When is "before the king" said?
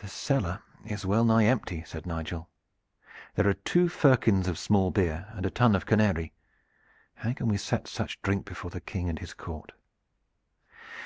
8.44-9.08